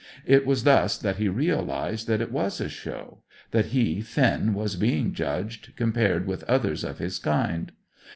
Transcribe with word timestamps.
It 0.25 0.47
was 0.47 0.63
thus 0.63 0.97
that 0.97 1.17
he 1.17 1.27
realized 1.29 2.07
that 2.07 2.21
it 2.21 2.31
was 2.31 2.59
a 2.59 2.67
show; 2.69 3.19
that 3.51 3.67
he, 3.67 4.01
Finn, 4.01 4.55
was 4.55 4.75
being 4.75 5.13
judged, 5.13 5.75
compared 5.75 6.25
with 6.25 6.43
others 6.45 6.83
of 6.83 6.97
his 6.97 7.19
kind. 7.19 7.71